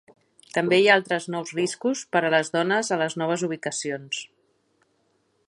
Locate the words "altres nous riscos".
0.99-2.01